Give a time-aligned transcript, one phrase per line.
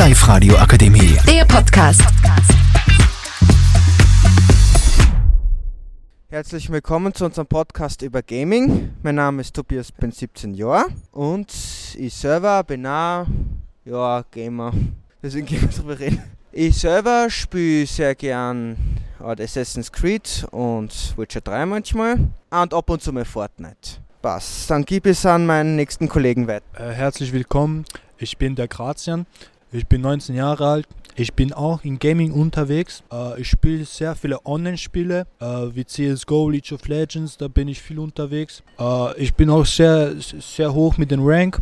[0.00, 1.18] Live-Radio Akademie.
[1.26, 2.00] Der Podcast.
[6.30, 8.94] Herzlich willkommen zu unserem Podcast über Gaming.
[9.02, 11.52] Mein Name ist Tobias, bin 17 Jahre und
[11.98, 13.26] ich selber bin auch
[13.84, 14.72] ja, Gamer.
[15.22, 16.22] Deswegen gehen wir drüber reden.
[16.50, 18.78] Ich selber spiele sehr gern
[19.22, 22.16] halt Assassin's Creed und Witcher 3 manchmal
[22.48, 23.98] und ab und zu mal Fortnite.
[24.22, 24.70] Passt.
[24.70, 26.64] Dann gib es an meinen nächsten Kollegen weiter.
[26.72, 27.84] Äh, herzlich willkommen,
[28.16, 29.26] ich bin der Grazian,
[29.72, 30.86] ich bin 19 Jahre alt.
[31.16, 33.02] Ich bin auch in Gaming unterwegs.
[33.12, 37.80] Äh, ich spiele sehr viele Online-Spiele äh, wie CSGO, League of Legends, da bin ich
[37.80, 38.62] viel unterwegs.
[38.78, 41.58] Äh, ich bin auch sehr, sehr hoch mit dem Rank.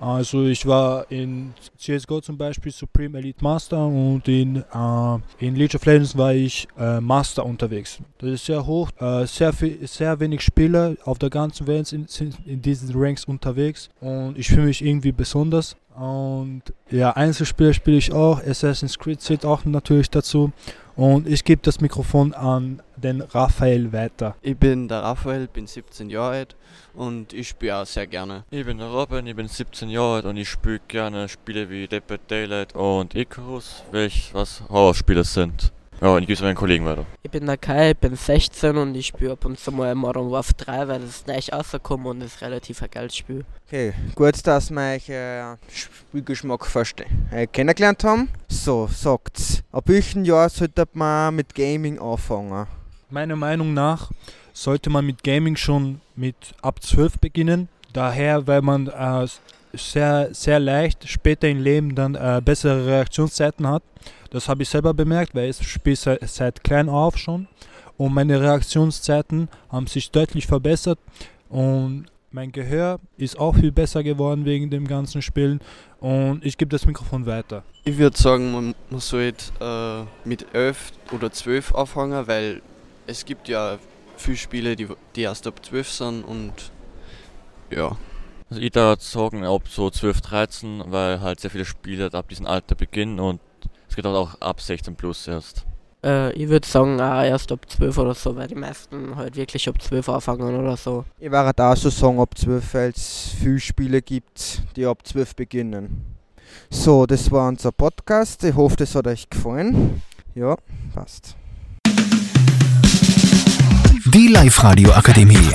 [0.00, 5.74] Also ich war in CSGO zum Beispiel Supreme Elite Master und in, äh, in League
[5.74, 7.98] of Legends war ich äh, Master unterwegs.
[8.18, 12.08] Das ist sehr hoch, äh, sehr, viel, sehr wenig Spieler auf der ganzen Welt sind,
[12.46, 15.76] in diesen Ranks unterwegs und ich fühle mich irgendwie besonders.
[15.96, 20.52] Und ja, Einzelspieler spiele ich auch, Assassin's Creed zählt auch natürlich dazu.
[20.98, 24.34] Und ich gebe das Mikrofon an den Raphael weiter.
[24.42, 26.56] Ich bin der Raphael, bin 17 Jahre alt
[26.92, 28.42] und ich spiele auch sehr gerne.
[28.50, 31.86] Ich bin der Robin, ich bin 17 Jahre alt und ich spiele gerne Spiele wie
[31.86, 35.72] Dead by Daylight und Icarus, welche was Horrorspiele sind.
[36.00, 37.04] Ja, und ich gebe es meinen Kollegen weiter.
[37.24, 40.30] Ich bin der Kai, ich bin 16 und ich spiele ab und zu mal Modern
[40.30, 43.44] Warfare 3, weil das ist nicht rausgekommen und ist relativ ein geiles Spiel.
[43.66, 48.28] Okay, gut, dass wir euch äh, Spielgeschmack verstehen, äh, kennengelernt haben.
[48.46, 49.64] So, sagt's.
[49.72, 52.68] Ab welchem Jahr sollte man mit Gaming anfangen?
[53.10, 54.12] Meiner Meinung nach
[54.52, 57.68] sollte man mit Gaming schon mit ab 12 beginnen.
[57.92, 59.26] Daher, weil man äh,
[59.72, 63.82] sehr, sehr leicht später im Leben dann äh, bessere Reaktionszeiten hat.
[64.30, 67.48] Das habe ich selber bemerkt, weil ich spiele seit, seit klein auf schon.
[67.96, 70.98] Und meine Reaktionszeiten haben sich deutlich verbessert.
[71.48, 75.60] Und mein Gehör ist auch viel besser geworden wegen dem ganzen Spielen.
[75.98, 77.64] Und ich gebe das Mikrofon weiter.
[77.84, 82.62] Ich würde sagen, man, man sollte äh, mit 11 oder 12 anfangen, weil
[83.06, 83.78] es gibt ja
[84.16, 86.52] viele Spiele, die, die erst ab 12 sind und
[87.70, 87.96] ja.
[88.50, 92.46] Also ich da sagen ab so 12, 13, weil halt sehr viele Spiele ab diesem
[92.46, 93.40] Alter beginnen und
[93.98, 95.66] geht halt auch ab 16 plus erst.
[96.04, 99.68] Äh, ich würde sagen, auch erst ab 12 oder so, weil die meisten halt wirklich
[99.68, 101.04] ab 12 anfangen oder so.
[101.18, 105.34] Ich würde auch so sagen, ab 12, weil es viele Spiele gibt, die ab 12
[105.34, 106.14] beginnen.
[106.70, 108.44] So, das war unser Podcast.
[108.44, 110.00] Ich hoffe, das hat euch gefallen.
[110.36, 110.54] Ja,
[110.94, 111.34] passt.
[114.14, 115.50] Die Live-Radio Akademie.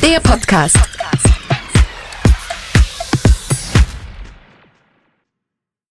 [0.00, 0.78] Der Podcast.